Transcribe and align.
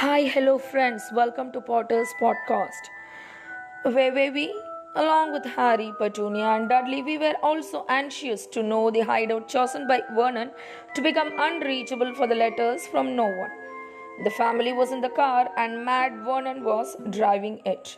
Hi, 0.00 0.24
hello, 0.24 0.58
friends. 0.58 1.04
Welcome 1.10 1.52
to 1.52 1.60
Potter's 1.62 2.10
podcast. 2.20 2.88
Where 3.82 4.12
were 4.12 4.30
we? 4.30 4.54
Along 4.94 5.32
with 5.32 5.46
Harry, 5.46 5.90
Petunia, 5.98 6.48
and 6.48 6.68
Dudley, 6.68 7.00
we 7.02 7.16
were 7.16 7.32
also 7.42 7.86
anxious 7.88 8.46
to 8.48 8.62
know 8.62 8.90
the 8.90 9.00
hideout 9.10 9.48
chosen 9.48 9.88
by 9.88 10.02
Vernon 10.14 10.50
to 10.94 11.00
become 11.00 11.32
unreachable 11.38 12.12
for 12.14 12.26
the 12.26 12.34
letters 12.34 12.86
from 12.88 13.16
no 13.16 13.24
one. 13.24 13.50
The 14.24 14.34
family 14.42 14.74
was 14.74 14.92
in 14.92 15.00
the 15.00 15.08
car, 15.08 15.48
and 15.56 15.82
Mad 15.86 16.20
Vernon 16.26 16.62
was 16.62 16.94
driving 17.08 17.62
it. 17.64 17.96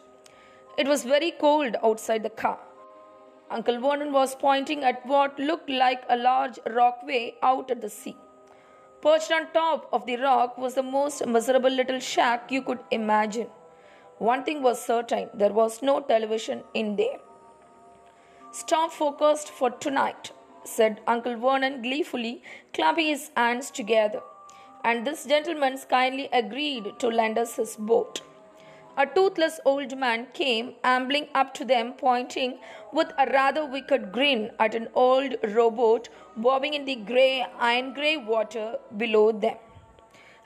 It 0.76 0.86
was 0.86 1.02
very 1.02 1.32
cold 1.32 1.74
outside 1.82 2.22
the 2.22 2.30
car. 2.44 2.60
Uncle 3.50 3.80
Vernon 3.80 4.12
was 4.12 4.36
pointing 4.36 4.84
at 4.84 5.04
what 5.04 5.36
looked 5.40 5.68
like 5.68 6.04
a 6.08 6.16
large 6.16 6.60
rockway 6.70 7.34
out 7.42 7.72
at 7.72 7.80
the 7.80 7.90
sea. 7.90 8.16
Perched 9.00 9.30
on 9.30 9.52
top 9.52 9.88
of 9.92 10.06
the 10.06 10.16
rock 10.16 10.58
was 10.58 10.74
the 10.74 10.82
most 10.82 11.24
miserable 11.24 11.70
little 11.70 12.00
shack 12.00 12.50
you 12.50 12.62
could 12.62 12.80
imagine. 12.90 13.46
One 14.18 14.42
thing 14.42 14.60
was 14.60 14.84
certain 14.84 15.30
there 15.32 15.52
was 15.52 15.82
no 15.82 16.00
television 16.00 16.64
in 16.74 16.96
there. 16.96 17.18
Stop 18.50 18.90
focused 18.92 19.50
for 19.50 19.70
tonight, 19.70 20.32
said 20.64 21.00
Uncle 21.06 21.36
Vernon 21.36 21.80
gleefully, 21.80 22.42
clapping 22.74 23.06
his 23.06 23.30
hands 23.36 23.70
together. 23.70 24.20
And 24.82 25.06
this 25.06 25.26
gentleman 25.26 25.78
kindly 25.88 26.28
agreed 26.32 26.98
to 26.98 27.08
lend 27.08 27.38
us 27.38 27.54
his 27.54 27.76
boat. 27.76 28.22
A 29.00 29.06
toothless 29.06 29.60
old 29.64 29.96
man 29.96 30.26
came 30.34 30.74
ambling 30.82 31.28
up 31.32 31.54
to 31.54 31.64
them, 31.64 31.92
pointing 31.92 32.58
with 32.92 33.12
a 33.16 33.26
rather 33.26 33.64
wicked 33.64 34.10
grin 34.10 34.50
at 34.58 34.74
an 34.74 34.88
old 34.92 35.36
rowboat 35.44 36.08
bobbing 36.36 36.74
in 36.74 36.84
the 36.84 36.96
grey, 36.96 37.46
iron 37.60 37.94
grey 37.94 38.16
water 38.16 38.78
below 38.96 39.30
them. 39.30 39.56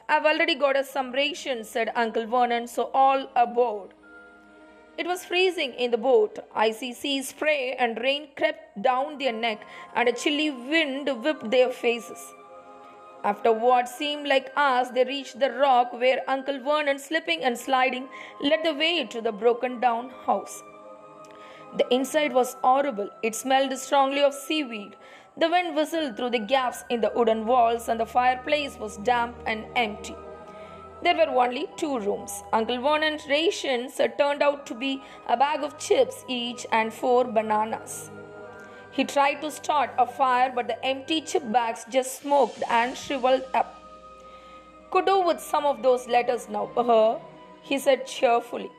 I've 0.06 0.26
already 0.26 0.54
got 0.54 0.76
us 0.76 0.90
some 0.90 1.12
rations, 1.12 1.70
said 1.70 1.92
Uncle 1.94 2.26
Vernon, 2.26 2.66
so 2.66 2.90
all 2.92 3.30
aboard. 3.34 3.94
It 4.98 5.06
was 5.06 5.24
freezing 5.24 5.72
in 5.72 5.90
the 5.90 5.96
boat. 5.96 6.38
Icy 6.54 6.92
sea 6.92 7.22
spray 7.22 7.74
and 7.78 7.98
rain 8.02 8.28
crept 8.36 8.82
down 8.82 9.16
their 9.16 9.32
neck, 9.32 9.62
and 9.94 10.10
a 10.10 10.12
chilly 10.12 10.50
wind 10.50 11.08
whipped 11.24 11.50
their 11.50 11.70
faces. 11.70 12.34
After 13.24 13.52
what 13.52 13.88
seemed 13.88 14.26
like 14.26 14.52
hours, 14.56 14.90
they 14.90 15.04
reached 15.04 15.38
the 15.38 15.52
rock 15.52 15.92
where 15.92 16.22
Uncle 16.26 16.58
Vernon, 16.58 16.98
slipping 16.98 17.44
and 17.44 17.56
sliding, 17.56 18.08
led 18.40 18.64
the 18.64 18.74
way 18.74 19.04
to 19.04 19.20
the 19.20 19.30
broken 19.30 19.78
down 19.78 20.10
house. 20.26 20.62
The 21.76 21.86
inside 21.94 22.32
was 22.32 22.56
horrible. 22.62 23.08
It 23.22 23.34
smelled 23.34 23.76
strongly 23.78 24.22
of 24.22 24.34
seaweed. 24.34 24.96
The 25.36 25.48
wind 25.48 25.76
whistled 25.76 26.16
through 26.16 26.30
the 26.30 26.40
gaps 26.40 26.84
in 26.90 27.00
the 27.00 27.12
wooden 27.14 27.46
walls, 27.46 27.88
and 27.88 28.00
the 28.00 28.06
fireplace 28.06 28.76
was 28.76 28.96
damp 28.98 29.36
and 29.46 29.66
empty. 29.76 30.16
There 31.02 31.16
were 31.16 31.42
only 31.42 31.68
two 31.76 31.98
rooms. 32.00 32.42
Uncle 32.52 32.80
Vernon's 32.80 33.26
rations 33.28 34.00
turned 34.18 34.42
out 34.42 34.66
to 34.66 34.74
be 34.74 35.02
a 35.28 35.36
bag 35.36 35.62
of 35.62 35.78
chips 35.78 36.24
each 36.28 36.66
and 36.72 36.92
four 36.92 37.24
bananas. 37.24 38.10
He 38.92 39.04
tried 39.04 39.40
to 39.40 39.50
start 39.50 39.90
a 39.98 40.06
fire, 40.06 40.52
but 40.54 40.66
the 40.66 40.84
empty 40.84 41.22
chip 41.22 41.50
bags 41.50 41.86
just 41.88 42.20
smoked 42.20 42.62
and 42.68 42.96
shriveled 42.96 43.44
up. 43.54 43.80
Could 44.90 45.06
do 45.06 45.20
with 45.22 45.40
some 45.40 45.64
of 45.64 45.82
those 45.82 46.06
letters 46.06 46.48
now, 46.50 46.66
uh, 46.76 47.18
he 47.62 47.78
said 47.78 48.06
cheerfully. 48.06 48.70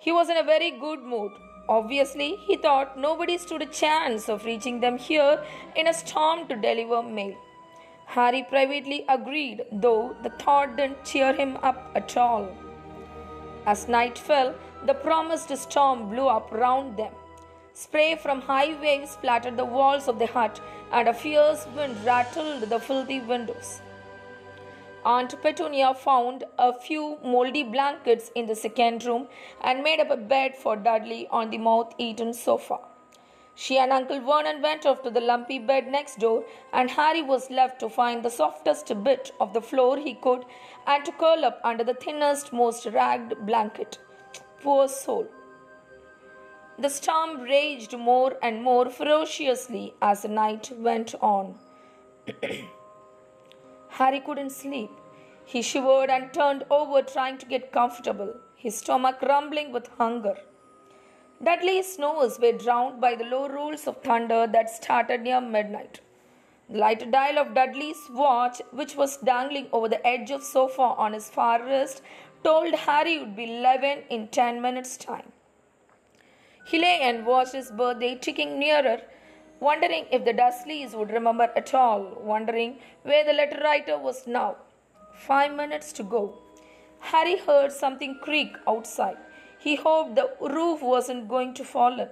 He 0.00 0.10
was 0.10 0.30
in 0.30 0.36
a 0.36 0.42
very 0.42 0.72
good 0.72 1.00
mood. 1.00 1.30
Obviously, 1.68 2.36
he 2.46 2.56
thought 2.56 2.98
nobody 2.98 3.38
stood 3.38 3.62
a 3.62 3.66
chance 3.66 4.28
of 4.28 4.44
reaching 4.44 4.80
them 4.80 4.98
here 4.98 5.44
in 5.76 5.86
a 5.86 5.94
storm 5.94 6.48
to 6.48 6.56
deliver 6.56 7.00
mail. 7.00 7.36
Harry 8.06 8.44
privately 8.50 9.04
agreed, 9.08 9.62
though 9.70 10.16
the 10.24 10.30
thought 10.30 10.76
didn't 10.76 11.04
cheer 11.04 11.32
him 11.32 11.56
up 11.62 11.92
at 11.94 12.16
all. 12.16 12.48
As 13.66 13.86
night 13.86 14.18
fell, 14.18 14.54
the 14.86 14.94
promised 14.94 15.56
storm 15.56 16.08
blew 16.10 16.26
up 16.26 16.50
round 16.50 16.96
them. 16.96 17.12
Spray 17.72 18.16
from 18.16 18.40
high 18.42 18.78
waves 18.80 19.12
splattered 19.12 19.56
the 19.56 19.64
walls 19.64 20.08
of 20.08 20.18
the 20.18 20.26
hut, 20.26 20.60
and 20.92 21.08
a 21.08 21.14
fierce 21.14 21.66
wind 21.76 21.96
rattled 22.04 22.62
the 22.62 22.80
filthy 22.80 23.20
windows. 23.20 23.80
Aunt 25.04 25.40
Petunia 25.40 25.94
found 25.94 26.44
a 26.58 26.72
few 26.78 27.16
moldy 27.24 27.62
blankets 27.62 28.30
in 28.34 28.46
the 28.46 28.54
second 28.54 29.04
room 29.04 29.28
and 29.62 29.82
made 29.82 29.98
up 29.98 30.10
a 30.10 30.16
bed 30.16 30.54
for 30.56 30.76
Dudley 30.76 31.26
on 31.30 31.48
the 31.50 31.58
moth 31.58 31.94
eaten 31.96 32.34
sofa. 32.34 32.78
She 33.54 33.78
and 33.78 33.92
Uncle 33.92 34.20
Vernon 34.20 34.62
went 34.62 34.84
off 34.86 35.02
to 35.02 35.10
the 35.10 35.20
lumpy 35.20 35.58
bed 35.58 35.86
next 35.86 36.18
door, 36.18 36.44
and 36.72 36.90
Harry 36.90 37.22
was 37.22 37.50
left 37.50 37.80
to 37.80 37.88
find 37.88 38.22
the 38.22 38.30
softest 38.30 38.92
bit 39.02 39.32
of 39.40 39.52
the 39.52 39.60
floor 39.60 39.96
he 39.96 40.14
could 40.14 40.44
and 40.86 41.04
to 41.04 41.12
curl 41.12 41.44
up 41.44 41.60
under 41.64 41.84
the 41.84 41.94
thinnest, 41.94 42.52
most 42.52 42.86
ragged 42.86 43.46
blanket. 43.46 43.98
Poor 44.62 44.88
soul. 44.88 45.26
The 46.80 46.88
storm 46.88 47.42
raged 47.42 47.94
more 47.98 48.38
and 48.42 48.62
more 48.62 48.88
ferociously 48.88 49.92
as 50.00 50.22
the 50.22 50.28
night 50.28 50.70
went 50.78 51.14
on. 51.20 51.58
Harry 53.90 54.20
couldn't 54.20 54.48
sleep. 54.48 54.90
He 55.44 55.60
shivered 55.60 56.08
and 56.08 56.32
turned 56.32 56.64
over 56.70 57.02
trying 57.02 57.36
to 57.36 57.44
get 57.44 57.70
comfortable, 57.70 58.32
his 58.56 58.78
stomach 58.78 59.20
rumbling 59.20 59.72
with 59.72 59.88
hunger. 59.98 60.36
Dudley's 61.44 61.96
snores 61.96 62.38
were 62.38 62.52
drowned 62.52 62.98
by 62.98 63.14
the 63.14 63.24
low 63.24 63.46
rolls 63.46 63.86
of 63.86 64.00
thunder 64.02 64.46
that 64.46 64.70
started 64.70 65.20
near 65.20 65.42
midnight. 65.42 66.00
The 66.70 66.78
light 66.78 67.10
dial 67.10 67.40
of 67.40 67.52
Dudley's 67.52 68.08
watch, 68.10 68.62
which 68.70 68.96
was 68.96 69.18
dangling 69.18 69.66
over 69.70 69.90
the 69.90 70.06
edge 70.06 70.30
of 70.30 70.42
sofa 70.42 70.80
on 70.80 71.12
his 71.12 71.28
far 71.28 71.62
wrist, 71.62 72.00
told 72.42 72.72
Harry 72.72 73.16
it 73.16 73.20
would 73.20 73.36
be 73.36 73.58
eleven 73.58 74.04
in 74.08 74.28
ten 74.28 74.62
minutes' 74.62 74.96
time. 74.96 75.32
He 76.64 76.78
lay 76.78 77.00
and 77.00 77.26
watched 77.26 77.52
his 77.52 77.70
birthday 77.70 78.14
ticking 78.14 78.58
nearer, 78.58 79.00
wondering 79.60 80.06
if 80.10 80.24
the 80.24 80.32
Dursleys 80.32 80.94
would 80.94 81.10
remember 81.10 81.50
at 81.56 81.74
all, 81.74 82.18
wondering 82.20 82.78
where 83.02 83.24
the 83.24 83.32
letter 83.32 83.60
writer 83.62 83.98
was 83.98 84.26
now. 84.26 84.56
Five 85.14 85.54
minutes 85.54 85.92
to 85.94 86.02
go. 86.02 86.38
Harry 87.00 87.38
heard 87.38 87.72
something 87.72 88.18
creak 88.22 88.56
outside. 88.68 89.16
He 89.58 89.74
hoped 89.76 90.14
the 90.14 90.30
roof 90.40 90.82
wasn't 90.82 91.28
going 91.28 91.54
to 91.54 91.64
fall 91.64 91.98
in, 92.00 92.08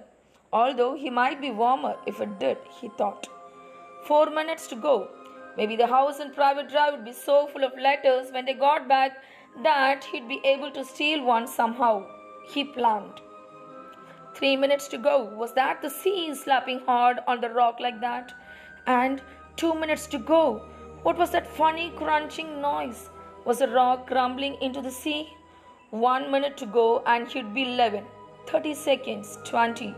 although 0.51 0.95
he 0.95 1.09
might 1.09 1.41
be 1.41 1.51
warmer 1.51 1.95
if 2.05 2.19
it 2.21 2.39
did, 2.39 2.57
he 2.79 2.89
thought. 2.89 3.27
Four 4.03 4.29
minutes 4.29 4.67
to 4.67 4.75
go. 4.75 5.09
Maybe 5.57 5.75
the 5.75 5.87
house 5.87 6.19
and 6.19 6.33
Privet 6.33 6.69
Drive 6.69 6.93
would 6.93 7.05
be 7.05 7.13
so 7.13 7.47
full 7.47 7.63
of 7.63 7.77
letters 7.77 8.31
when 8.31 8.45
they 8.45 8.53
got 8.53 8.87
back 8.87 9.17
that 9.63 10.03
he'd 10.05 10.27
be 10.27 10.41
able 10.43 10.71
to 10.71 10.85
steal 10.85 11.23
one 11.23 11.47
somehow, 11.47 12.05
he 12.47 12.63
planned. 12.63 13.21
Three 14.39 14.55
minutes 14.55 14.87
to 14.87 14.97
go. 14.97 15.25
Was 15.25 15.51
that 15.55 15.81
the 15.81 15.89
sea 15.89 16.33
slapping 16.33 16.79
hard 16.85 17.19
on 17.27 17.41
the 17.41 17.49
rock 17.49 17.81
like 17.81 17.99
that? 17.99 18.33
And 18.87 19.21
two 19.57 19.75
minutes 19.75 20.07
to 20.07 20.17
go. 20.17 20.61
What 21.03 21.17
was 21.17 21.31
that 21.31 21.45
funny 21.45 21.91
crunching 21.97 22.61
noise? 22.61 23.09
Was 23.43 23.59
the 23.59 23.67
rock 23.67 24.07
crumbling 24.07 24.55
into 24.61 24.81
the 24.81 24.91
sea? 24.91 25.33
One 25.89 26.31
minute 26.31 26.55
to 26.55 26.65
go, 26.65 27.03
and 27.05 27.27
he'd 27.27 27.53
be 27.53 27.63
11. 27.63 28.05
30 28.47 28.73
seconds, 28.75 29.37
20, 29.43 29.93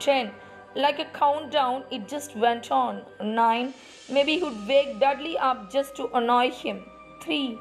10. 0.00 0.32
Like 0.74 0.98
a 0.98 1.04
countdown, 1.04 1.84
it 1.92 2.08
just 2.08 2.34
went 2.34 2.72
on. 2.72 3.02
9. 3.22 3.72
Maybe 4.10 4.40
he'd 4.40 4.66
wake 4.66 4.98
Dudley 4.98 5.38
up 5.38 5.70
just 5.70 5.94
to 5.98 6.10
annoy 6.14 6.50
him. 6.50 6.82
3, 7.22 7.60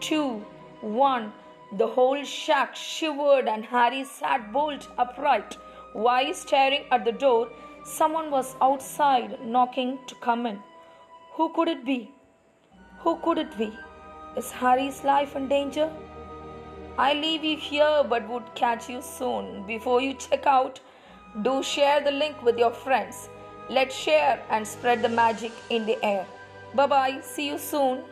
2, 0.00 0.42
1. 0.80 1.32
The 1.76 1.88
whole 1.88 2.24
shack 2.24 2.74
shivered, 2.74 3.48
and 3.48 3.66
Harry 3.66 4.04
sat 4.04 4.50
bolt 4.50 4.88
upright. 4.96 5.58
Why 5.94 6.32
staring 6.32 6.86
at 6.90 7.04
the 7.04 7.12
door? 7.12 7.50
Someone 7.84 8.28
was 8.30 8.56
outside 8.60 9.38
knocking 9.46 9.98
to 10.08 10.16
come 10.16 10.44
in. 10.44 10.58
Who 11.34 11.52
could 11.54 11.68
it 11.68 11.84
be? 11.84 12.10
Who 12.98 13.16
could 13.18 13.38
it 13.38 13.56
be? 13.56 13.72
Is 14.36 14.50
Harry's 14.50 15.04
life 15.04 15.36
in 15.36 15.46
danger? 15.46 15.88
I 16.98 17.14
leave 17.14 17.44
you 17.44 17.56
here 17.56 18.04
but 18.08 18.28
would 18.28 18.54
catch 18.56 18.90
you 18.90 19.02
soon. 19.02 19.64
Before 19.68 20.00
you 20.00 20.14
check 20.14 20.46
out, 20.46 20.80
do 21.42 21.62
share 21.62 22.00
the 22.00 22.10
link 22.10 22.42
with 22.42 22.58
your 22.58 22.72
friends. 22.72 23.28
Let's 23.70 23.94
share 23.94 24.42
and 24.50 24.66
spread 24.66 25.00
the 25.00 25.08
magic 25.08 25.52
in 25.70 25.86
the 25.86 26.04
air. 26.04 26.26
Bye 26.74 26.86
bye. 26.88 27.20
See 27.22 27.46
you 27.46 27.58
soon. 27.58 28.02